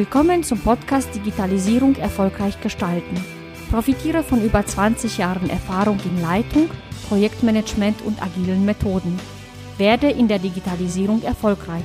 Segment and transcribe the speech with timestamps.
[0.00, 3.22] Willkommen zum Podcast Digitalisierung erfolgreich gestalten.
[3.70, 6.70] Profitiere von über 20 Jahren Erfahrung in Leitung,
[7.10, 9.20] Projektmanagement und agilen Methoden.
[9.76, 11.84] Werde in der Digitalisierung erfolgreich.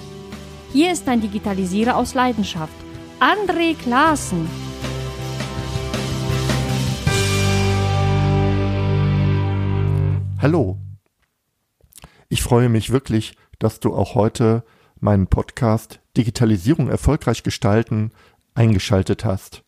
[0.72, 2.72] Hier ist ein Digitalisierer aus Leidenschaft,
[3.20, 4.48] André Klaassen.
[10.41, 10.77] Hallo.
[12.30, 14.63] Ich freue mich wirklich, dass du auch heute
[15.02, 18.12] meinen Podcast Digitalisierung erfolgreich gestalten
[18.56, 19.64] eingeschaltet hast.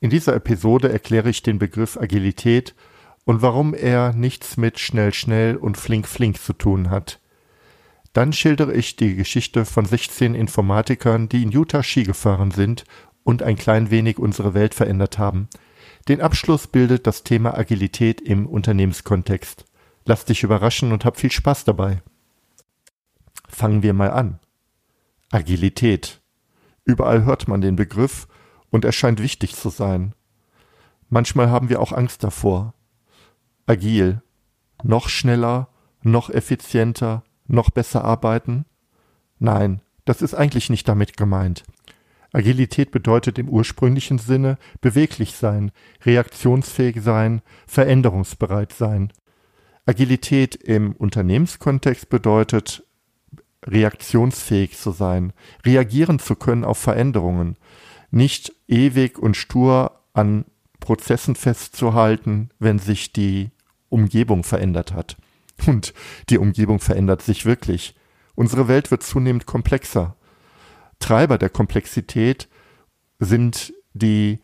[0.00, 2.74] In dieser Episode erkläre ich den Begriff Agilität
[3.24, 7.20] und warum er nichts mit schnell schnell und flink flink zu tun hat.
[8.12, 12.84] Dann schildere ich die Geschichte von 16 Informatikern, die in Utah Ski gefahren sind
[13.22, 15.48] und ein klein wenig unsere Welt verändert haben.
[16.08, 19.66] Den Abschluss bildet das Thema Agilität im Unternehmenskontext.
[20.06, 22.00] Lass dich überraschen und hab viel Spaß dabei.
[23.46, 24.38] Fangen wir mal an.
[25.30, 26.20] Agilität.
[26.84, 28.28] Überall hört man den Begriff
[28.70, 30.14] und er scheint wichtig zu sein.
[31.10, 32.74] Manchmal haben wir auch Angst davor.
[33.66, 34.22] Agil.
[34.82, 35.68] Noch schneller,
[36.02, 38.64] noch effizienter, noch besser arbeiten?
[39.38, 41.64] Nein, das ist eigentlich nicht damit gemeint.
[42.32, 45.72] Agilität bedeutet im ursprünglichen Sinne beweglich sein,
[46.04, 49.12] reaktionsfähig sein, veränderungsbereit sein.
[49.86, 52.84] Agilität im Unternehmenskontext bedeutet
[53.66, 55.32] reaktionsfähig zu sein,
[55.64, 57.56] reagieren zu können auf Veränderungen,
[58.10, 60.44] nicht ewig und stur an
[60.80, 63.50] Prozessen festzuhalten, wenn sich die
[63.88, 65.16] Umgebung verändert hat.
[65.66, 65.92] Und
[66.28, 67.94] die Umgebung verändert sich wirklich.
[68.34, 70.16] Unsere Welt wird zunehmend komplexer.
[71.00, 72.48] Treiber der Komplexität
[73.18, 74.38] sind die,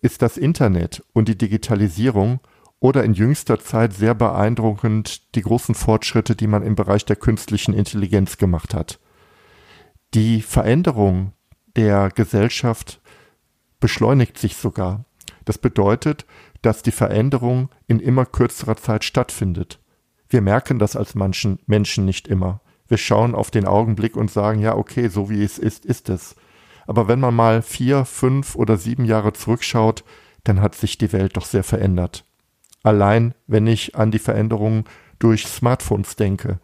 [0.00, 2.40] ist das Internet und die Digitalisierung
[2.80, 7.74] oder in jüngster Zeit sehr beeindruckend die großen Fortschritte, die man im Bereich der künstlichen
[7.74, 8.98] Intelligenz gemacht hat.
[10.14, 11.32] Die Veränderung
[11.76, 13.00] der Gesellschaft
[13.78, 15.04] beschleunigt sich sogar.
[15.44, 16.26] Das bedeutet,
[16.62, 19.78] dass die Veränderung in immer kürzerer Zeit stattfindet.
[20.28, 22.60] Wir merken das als manchen Menschen nicht immer.
[22.88, 26.34] Wir schauen auf den Augenblick und sagen, ja, okay, so wie es ist, ist es.
[26.86, 30.02] Aber wenn man mal vier, fünf oder sieben Jahre zurückschaut,
[30.44, 32.24] dann hat sich die Welt doch sehr verändert.
[32.82, 34.84] Allein wenn ich an die Veränderungen
[35.18, 36.60] durch Smartphones denke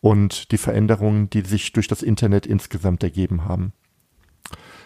[0.00, 3.72] und die Veränderungen, die sich durch das Internet insgesamt ergeben haben.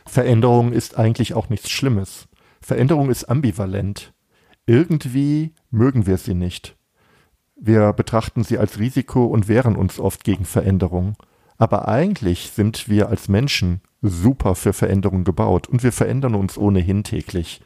[0.05, 2.29] Veränderung ist eigentlich auch nichts Schlimmes.
[2.61, 4.13] Veränderung ist ambivalent.
[4.67, 6.77] Irgendwie mögen wir sie nicht.
[7.57, 11.17] Wir betrachten sie als Risiko und wehren uns oft gegen Veränderung.
[11.57, 17.03] Aber eigentlich sind wir als Menschen super für Veränderung gebaut und wir verändern uns ohnehin
[17.03, 17.63] täglich.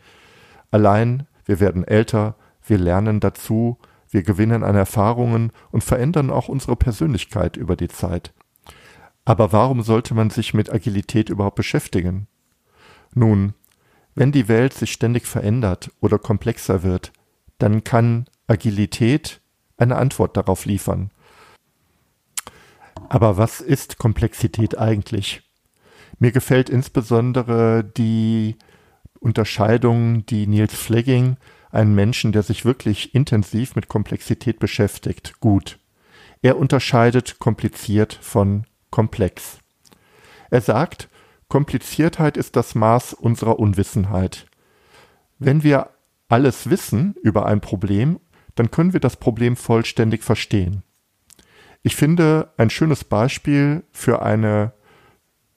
[0.70, 3.78] Allein wir werden älter, wir lernen dazu,
[4.08, 8.32] wir gewinnen an Erfahrungen und verändern auch unsere Persönlichkeit über die Zeit.
[9.24, 12.26] Aber warum sollte man sich mit Agilität überhaupt beschäftigen?
[13.14, 13.54] Nun,
[14.14, 17.12] wenn die Welt sich ständig verändert oder komplexer wird,
[17.58, 19.40] dann kann Agilität
[19.76, 21.10] eine Antwort darauf liefern.
[23.08, 25.42] Aber was ist Komplexität eigentlich?
[26.18, 28.56] Mir gefällt insbesondere die
[29.20, 31.36] Unterscheidung, die Niels Flegging
[31.70, 35.78] einen Menschen, der sich wirklich intensiv mit Komplexität beschäftigt, gut.
[36.42, 39.58] Er unterscheidet kompliziert von komplex.
[40.50, 41.08] Er sagt,
[41.48, 44.46] Kompliziertheit ist das Maß unserer Unwissenheit.
[45.38, 45.90] Wenn wir
[46.28, 48.20] alles wissen über ein Problem,
[48.54, 50.82] dann können wir das Problem vollständig verstehen.
[51.82, 54.72] Ich finde, ein schönes Beispiel für eine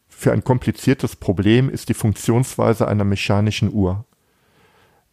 [0.07, 4.05] für ein kompliziertes Problem ist die Funktionsweise einer mechanischen Uhr.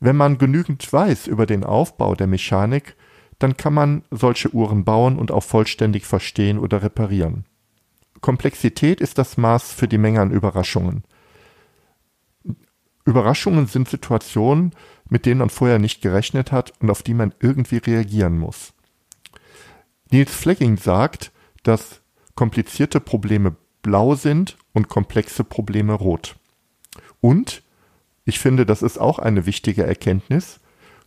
[0.00, 2.96] Wenn man genügend weiß über den Aufbau der Mechanik,
[3.38, 7.44] dann kann man solche Uhren bauen und auch vollständig verstehen oder reparieren.
[8.20, 11.04] Komplexität ist das Maß für die Menge an Überraschungen.
[13.04, 14.72] Überraschungen sind Situationen,
[15.08, 18.72] mit denen man vorher nicht gerechnet hat und auf die man irgendwie reagieren muss.
[20.10, 22.00] Niels Flecking sagt, dass
[22.34, 26.36] komplizierte Probleme blau sind und komplexe Probleme rot.
[27.20, 27.62] Und
[28.24, 30.60] ich finde, das ist auch eine wichtige Erkenntnis.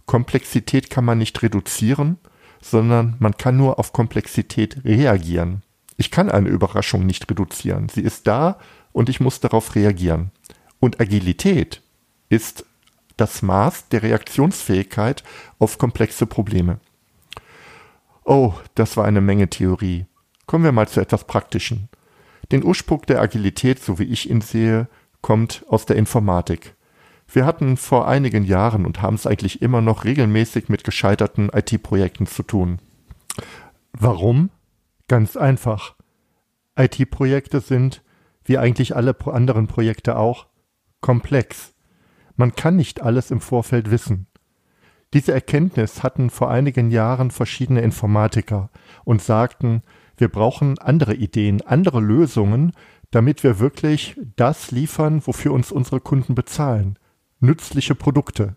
[0.05, 2.17] Komplexität kann man nicht reduzieren,
[2.61, 5.61] sondern man kann nur auf Komplexität reagieren.
[5.97, 7.89] Ich kann eine Überraschung nicht reduzieren.
[7.89, 8.57] Sie ist da
[8.91, 10.31] und ich muss darauf reagieren.
[10.79, 11.81] Und Agilität
[12.29, 12.65] ist
[13.15, 15.23] das Maß der Reaktionsfähigkeit
[15.59, 16.79] auf komplexe Probleme.
[18.25, 20.05] Oh, das war eine Menge Theorie.
[20.45, 21.89] Kommen wir mal zu etwas Praktischen.
[22.51, 24.87] Den Ursprung der Agilität, so wie ich ihn sehe,
[25.21, 26.75] kommt aus der Informatik.
[27.33, 32.27] Wir hatten vor einigen Jahren und haben es eigentlich immer noch regelmäßig mit gescheiterten IT-Projekten
[32.27, 32.77] zu tun.
[33.91, 34.51] Warum?
[35.07, 35.95] Ganz einfach.
[36.77, 38.03] IT-Projekte sind,
[38.45, 40.45] wie eigentlich alle anderen Projekte auch,
[41.01, 41.73] komplex.
[42.35, 44.27] Man kann nicht alles im Vorfeld wissen.
[45.15, 48.69] Diese Erkenntnis hatten vor einigen Jahren verschiedene Informatiker
[49.05, 49.81] und sagten,
[50.17, 52.73] wir brauchen andere Ideen, andere Lösungen,
[53.09, 56.99] damit wir wirklich das liefern, wofür uns unsere Kunden bezahlen.
[57.43, 58.55] Nützliche Produkte.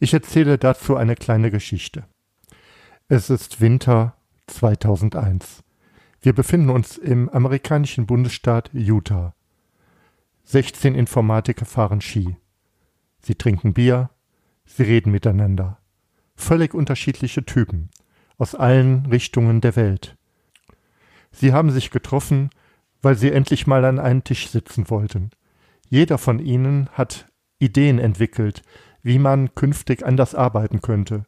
[0.00, 2.06] Ich erzähle dazu eine kleine Geschichte.
[3.08, 4.16] Es ist Winter
[4.46, 5.62] 2001.
[6.22, 9.34] Wir befinden uns im amerikanischen Bundesstaat Utah.
[10.44, 12.38] 16 Informatiker fahren Ski.
[13.20, 14.08] Sie trinken Bier,
[14.64, 15.76] Sie reden miteinander.
[16.34, 17.90] Völlig unterschiedliche Typen
[18.38, 20.16] aus allen Richtungen der Welt.
[21.30, 22.48] Sie haben sich getroffen,
[23.02, 25.30] weil sie endlich mal an einen Tisch sitzen wollten.
[25.88, 27.26] Jeder von ihnen hat
[27.58, 28.62] Ideen entwickelt,
[29.02, 31.24] wie man künftig anders arbeiten könnte,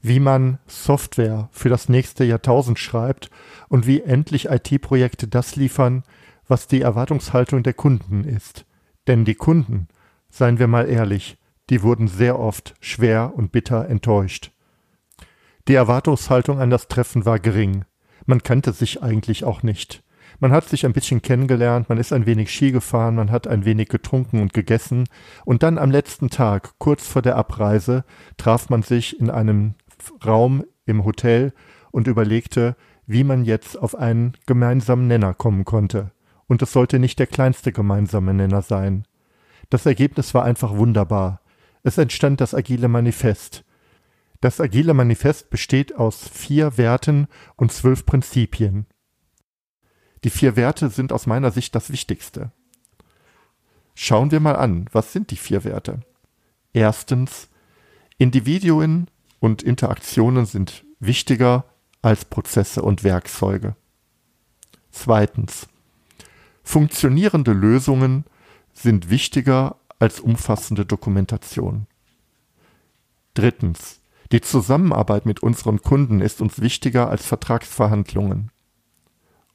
[0.00, 3.30] wie man Software für das nächste Jahrtausend schreibt
[3.68, 6.02] und wie endlich IT-Projekte das liefern,
[6.46, 8.66] was die Erwartungshaltung der Kunden ist.
[9.06, 9.88] Denn die Kunden,
[10.28, 11.38] seien wir mal ehrlich,
[11.70, 14.52] die wurden sehr oft schwer und bitter enttäuscht.
[15.68, 17.84] Die Erwartungshaltung an das Treffen war gering.
[18.26, 20.02] Man kannte sich eigentlich auch nicht.
[20.42, 23.64] Man hat sich ein bisschen kennengelernt, man ist ein wenig Ski gefahren, man hat ein
[23.64, 25.04] wenig getrunken und gegessen,
[25.44, 28.04] und dann am letzten Tag, kurz vor der Abreise,
[28.38, 29.74] traf man sich in einem
[30.26, 31.52] Raum im Hotel
[31.92, 32.74] und überlegte,
[33.06, 36.10] wie man jetzt auf einen gemeinsamen Nenner kommen konnte.
[36.48, 39.04] Und es sollte nicht der kleinste gemeinsame Nenner sein.
[39.70, 41.40] Das Ergebnis war einfach wunderbar.
[41.84, 43.64] Es entstand das Agile Manifest.
[44.40, 48.86] Das Agile Manifest besteht aus vier Werten und zwölf Prinzipien.
[50.24, 52.52] Die vier Werte sind aus meiner Sicht das Wichtigste.
[53.94, 56.00] Schauen wir mal an, was sind die vier Werte?
[56.72, 57.48] Erstens,
[58.18, 59.08] Individuen
[59.40, 61.64] und Interaktionen sind wichtiger
[62.00, 63.76] als Prozesse und Werkzeuge.
[64.90, 65.68] Zweitens,
[66.62, 68.24] funktionierende Lösungen
[68.72, 71.86] sind wichtiger als umfassende Dokumentation.
[73.34, 74.00] Drittens.
[74.30, 78.50] Die Zusammenarbeit mit unseren Kunden ist uns wichtiger als Vertragsverhandlungen.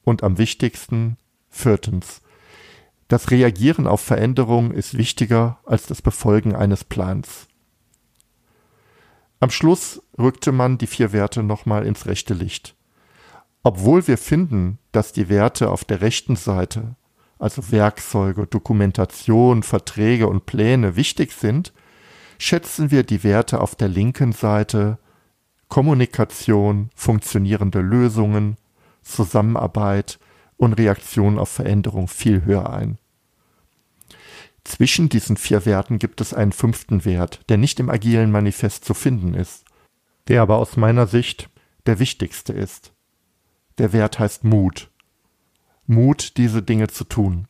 [0.08, 1.18] Und am wichtigsten,
[1.50, 2.22] viertens.
[3.10, 7.50] Das Reagieren auf Veränderungen ist wichtiger als das Befolgen eines Plans.
[9.42, 12.74] Am Schluss rückte man die vier Werte nochmal ins rechte Licht.
[13.64, 16.96] Obwohl wir finden, dass die Werte auf der rechten Seite
[17.38, 21.74] also Werkzeuge, Dokumentation, Verträge und Pläne wichtig sind,
[22.40, 25.00] schätzen wir die Werte auf der linken Seite
[25.68, 28.56] Kommunikation, funktionierende Lösungen,
[29.08, 30.20] Zusammenarbeit
[30.58, 32.98] und Reaktion auf Veränderung viel höher ein.
[34.64, 38.94] Zwischen diesen vier Werten gibt es einen fünften Wert, der nicht im agilen Manifest zu
[38.94, 39.64] finden ist,
[40.28, 41.50] der aber aus meiner Sicht
[41.86, 42.92] der wichtigste ist.
[43.78, 44.92] Der Wert heißt Mut.
[45.86, 47.48] Mut, diese Dinge zu tun.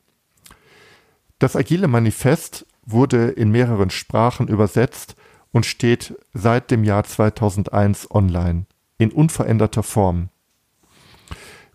[1.39, 5.15] Das Agile Manifest wurde in mehreren Sprachen übersetzt
[5.51, 8.65] und steht seit dem Jahr 2001 online
[8.97, 10.29] in unveränderter Form.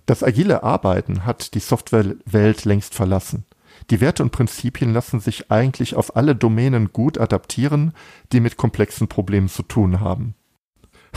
[0.06, 3.44] Das agile Arbeiten hat die Softwarewelt längst verlassen.
[3.90, 7.92] Die Werte und Prinzipien lassen sich eigentlich auf alle Domänen gut adaptieren,
[8.32, 10.34] die mit komplexen Problemen zu tun haben.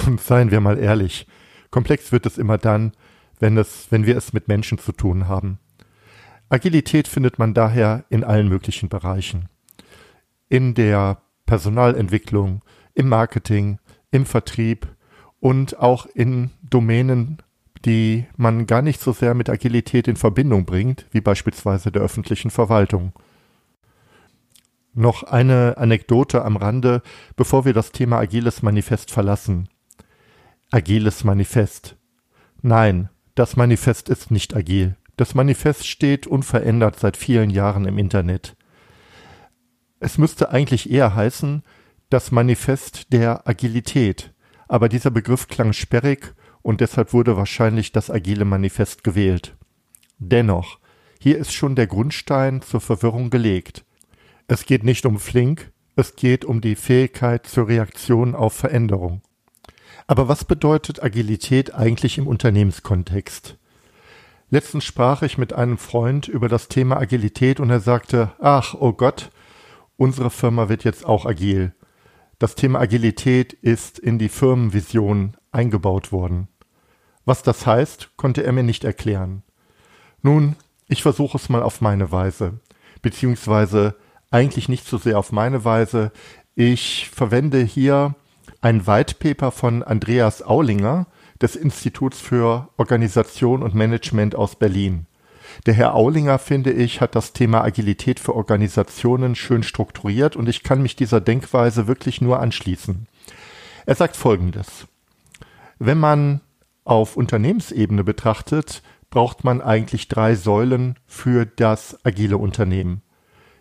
[0.06, 1.28] Und seien wir mal ehrlich,
[1.72, 2.94] komplex wird es immer dann,
[3.40, 5.60] wenn, es, wenn wir es mit Menschen zu tun haben.
[6.50, 9.50] Agilität findet man daher in allen möglichen Bereichen.
[10.48, 12.62] In der Personalentwicklung,
[12.94, 13.80] im Marketing,
[14.12, 14.88] im Vertrieb
[15.40, 17.42] und auch in Domänen,
[17.86, 22.50] die man gar nicht so sehr mit Agilität in Verbindung bringt, wie beispielsweise der öffentlichen
[22.50, 23.14] Verwaltung.
[24.94, 27.02] Noch eine Anekdote am Rande,
[27.36, 29.70] bevor wir das Thema Agiles Manifest verlassen.
[30.72, 31.96] Agiles Manifest.
[32.62, 34.96] Nein, das Manifest ist nicht agil.
[35.18, 38.56] Das Manifest steht unverändert seit vielen Jahren im Internet.
[40.00, 41.64] Es müsste eigentlich eher heißen,
[42.10, 44.34] das Manifest der Agilität,
[44.68, 46.34] aber dieser Begriff klang sperrig
[46.66, 49.56] und deshalb wurde wahrscheinlich das agile Manifest gewählt.
[50.18, 50.80] Dennoch,
[51.20, 53.86] hier ist schon der Grundstein zur Verwirrung gelegt.
[54.48, 59.22] Es geht nicht um Flink, es geht um die Fähigkeit zur Reaktion auf Veränderung.
[60.08, 63.60] Aber was bedeutet Agilität eigentlich im Unternehmenskontext?
[64.50, 68.94] Letztens sprach ich mit einem Freund über das Thema Agilität und er sagte, ach, oh
[68.94, 69.30] Gott,
[69.98, 71.76] unsere Firma wird jetzt auch agil.
[72.40, 76.48] Das Thema Agilität ist in die Firmenvision eingebaut worden.
[77.26, 79.44] Was das heißt, konnte er mir nicht erklären.
[80.22, 80.56] Nun,
[80.88, 82.60] ich versuche es mal auf meine Weise,
[83.02, 83.96] beziehungsweise
[84.32, 86.12] eigentlich nicht so sehr auf meine Weise.
[86.56, 88.16] Ich verwende hier
[88.62, 91.08] ein White Paper von Andreas Aulinger
[91.42, 95.08] des Instituts für Organisation und Management aus Berlin.
[95.66, 100.64] Der Herr Aulinger, finde ich, hat das Thema Agilität für Organisationen schön strukturiert und ich
[100.64, 103.08] kann mich dieser Denkweise wirklich nur anschließen.
[103.86, 104.88] Er sagt Folgendes.
[105.78, 106.42] Wenn man
[106.86, 113.02] auf Unternehmensebene betrachtet, braucht man eigentlich drei Säulen für das agile Unternehmen.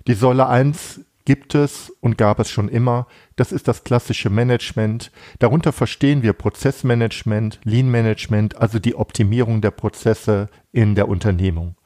[0.06, 3.06] Die Säule 1 gibt es und gab es schon immer.
[3.36, 5.10] Das ist das klassische Management.
[5.38, 11.76] Darunter verstehen wir Prozessmanagement, Lean Management, also die Optimierung der Prozesse in der Unternehmung.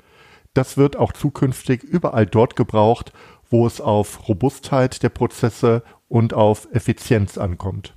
[0.54, 3.12] Das wird auch zukünftig überall dort gebraucht,
[3.49, 7.95] wo es auf Robustheit der Prozesse und auf Effizienz ankommt.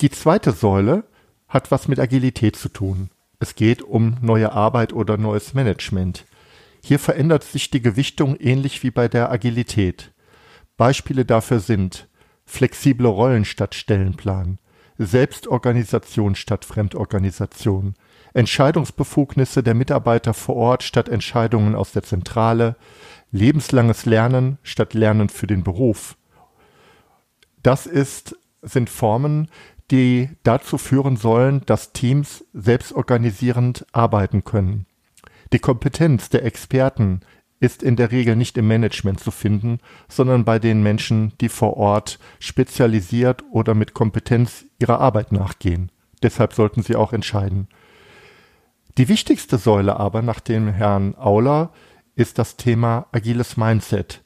[0.00, 1.04] die zweite Säule
[1.48, 3.10] hat was mit Agilität zu tun.
[3.38, 6.24] Es geht um neue Arbeit oder neues Management.
[6.82, 10.12] Hier verändert sich die Gewichtung ähnlich wie bei der Agilität.
[10.76, 12.08] Beispiele dafür sind
[12.44, 14.58] flexible Rollen statt Stellenplan,
[14.98, 17.94] Selbstorganisation statt Fremdorganisation,
[18.34, 22.76] Entscheidungsbefugnisse der Mitarbeiter vor Ort statt Entscheidungen aus der Zentrale,
[23.32, 26.16] lebenslanges Lernen statt Lernen für den Beruf.
[27.62, 29.48] Das ist, sind Formen,
[29.90, 34.86] die dazu führen sollen, dass Teams selbstorganisierend arbeiten können.
[35.52, 37.20] Die Kompetenz der Experten
[37.60, 39.78] ist in der Regel nicht im Management zu finden,
[40.08, 45.90] sondern bei den Menschen, die vor Ort spezialisiert oder mit Kompetenz ihrer Arbeit nachgehen.
[46.22, 47.68] Deshalb sollten sie auch entscheiden.
[48.98, 51.72] Die wichtigste Säule aber nach dem Herrn Auler
[52.14, 54.22] ist das Thema agiles Mindset.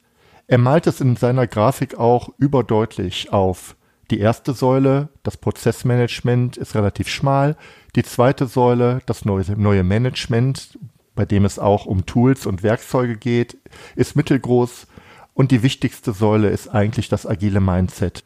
[0.47, 3.75] Er malt es in seiner Grafik auch überdeutlich auf.
[4.11, 7.55] Die erste Säule, das Prozessmanagement, ist relativ schmal.
[7.95, 10.77] Die zweite Säule, das neue, neue Management,
[11.15, 13.57] bei dem es auch um Tools und Werkzeuge geht,
[13.95, 14.87] ist mittelgroß
[15.33, 18.25] und die wichtigste Säule ist eigentlich das agile Mindset.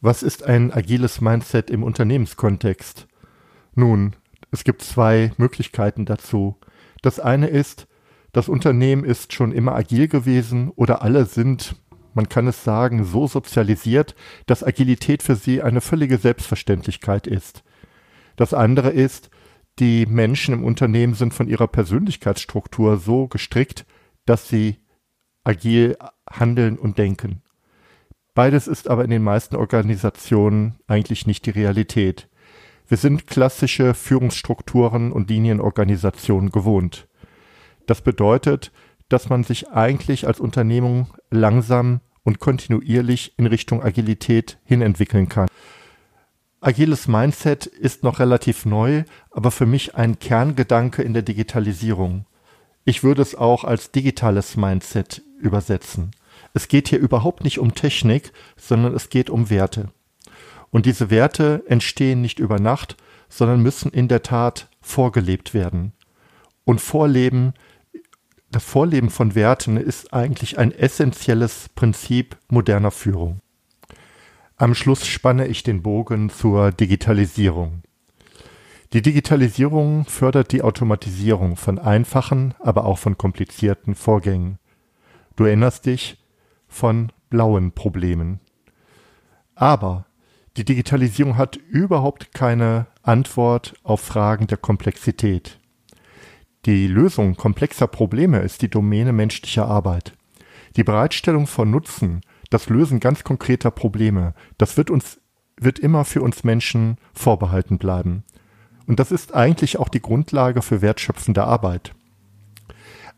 [0.00, 3.08] Was ist ein agiles Mindset im Unternehmenskontext?
[3.74, 4.14] Nun,
[4.52, 6.56] es gibt zwei Möglichkeiten dazu.
[7.02, 7.88] Das eine ist,
[8.30, 11.74] das Unternehmen ist schon immer agil gewesen oder alle sind,
[12.14, 14.14] man kann es sagen, so sozialisiert,
[14.46, 17.62] dass Agilität für sie eine völlige Selbstverständlichkeit ist.
[18.36, 19.30] Das andere ist,
[19.78, 23.86] die Menschen im Unternehmen sind von ihrer Persönlichkeitsstruktur so gestrickt,
[24.26, 24.76] dass sie
[25.44, 25.96] agil
[26.30, 27.42] handeln und denken.
[28.34, 32.28] Beides ist aber in den meisten Organisationen eigentlich nicht die Realität.
[32.86, 37.08] Wir sind klassische Führungsstrukturen und Linienorganisationen gewohnt.
[37.86, 38.72] Das bedeutet,
[39.10, 45.48] dass man sich eigentlich als Unternehmung langsam und kontinuierlich in Richtung Agilität hinentwickeln kann.
[46.62, 52.26] Agiles Mindset ist noch relativ neu, aber für mich ein Kerngedanke in der Digitalisierung.
[52.84, 56.12] Ich würde es auch als digitales Mindset übersetzen.
[56.52, 59.88] Es geht hier überhaupt nicht um Technik, sondern es geht um Werte.
[60.70, 62.96] Und diese Werte entstehen nicht über Nacht,
[63.28, 65.92] sondern müssen in der Tat vorgelebt werden.
[66.64, 67.54] Und Vorleben,
[68.50, 73.40] das Vorleben von Werten ist eigentlich ein essentielles Prinzip moderner Führung.
[74.56, 77.82] Am Schluss spanne ich den Bogen zur Digitalisierung.
[78.92, 84.58] Die Digitalisierung fördert die Automatisierung von einfachen, aber auch von komplizierten Vorgängen.
[85.36, 86.18] Du erinnerst dich
[86.66, 88.40] von blauen Problemen.
[89.54, 90.06] Aber
[90.56, 95.59] die Digitalisierung hat überhaupt keine Antwort auf Fragen der Komplexität.
[96.66, 100.12] Die Lösung komplexer Probleme ist die Domäne menschlicher Arbeit.
[100.76, 105.20] Die Bereitstellung von Nutzen das Lösen ganz konkreter Probleme, das wird uns,
[105.56, 108.24] wird immer für uns Menschen vorbehalten bleiben.
[108.86, 111.94] Und das ist eigentlich auch die Grundlage für wertschöpfende Arbeit.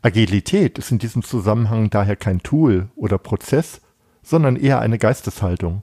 [0.03, 3.81] Agilität ist in diesem Zusammenhang daher kein Tool oder Prozess,
[4.21, 5.81] sondern eher eine Geisteshaltung.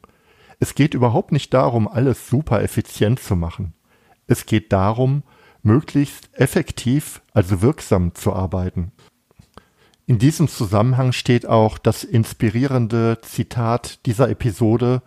[0.61, 3.75] Es geht überhaupt nicht darum, alles super effizient zu machen.
[4.27, 5.25] Es geht darum,
[5.63, 8.93] möglichst effektiv, also wirksam zu arbeiten.
[10.07, 15.03] In diesem Zusammenhang steht auch das inspirierende Zitat dieser Episode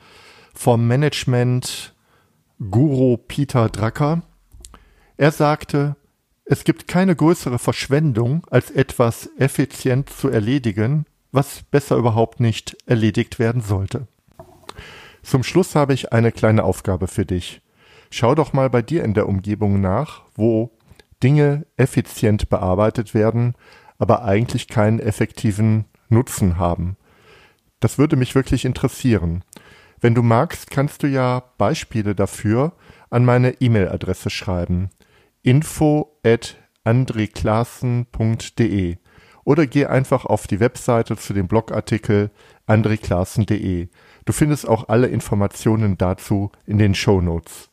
[0.53, 1.93] vom Management
[2.59, 4.21] Guru Peter Drucker.
[5.17, 5.95] Er sagte,
[6.45, 13.39] es gibt keine größere Verschwendung, als etwas effizient zu erledigen, was besser überhaupt nicht erledigt
[13.39, 14.07] werden sollte.
[15.23, 17.62] Zum Schluss habe ich eine kleine Aufgabe für dich.
[18.15, 20.77] Schau doch mal bei dir in der Umgebung nach, wo
[21.23, 23.55] Dinge effizient bearbeitet werden,
[23.97, 26.95] aber eigentlich keinen effektiven Nutzen haben.
[27.79, 29.43] Das würde mich wirklich interessieren.
[29.99, 32.73] Wenn du magst, kannst du ja Beispiele dafür
[33.09, 34.91] an meine E-Mail-Adresse schreiben.
[35.41, 38.97] info at andreklassen.de
[39.43, 42.29] oder geh einfach auf die Webseite zu dem Blogartikel
[42.67, 43.89] andreklassen.de.
[44.25, 47.72] Du findest auch alle Informationen dazu in den Show Notes.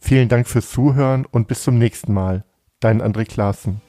[0.00, 2.44] Vielen Dank fürs Zuhören und bis zum nächsten Mal.
[2.80, 3.80] Dein André Klaassen.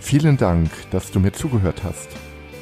[0.00, 2.08] Vielen Dank, dass du mir zugehört hast.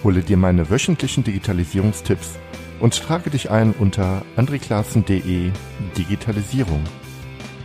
[0.03, 2.39] Hole dir meine wöchentlichen Digitalisierungstipps
[2.81, 5.51] und trage dich ein unter andreklassen.de
[5.97, 6.83] Digitalisierung.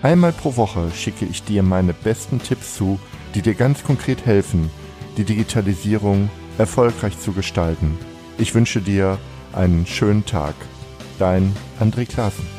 [0.01, 2.99] Einmal pro Woche schicke ich dir meine besten Tipps zu,
[3.35, 4.69] die dir ganz konkret helfen,
[5.17, 7.97] die Digitalisierung erfolgreich zu gestalten.
[8.37, 9.17] Ich wünsche dir
[9.53, 10.55] einen schönen Tag.
[11.17, 12.58] Dein André Klaassen.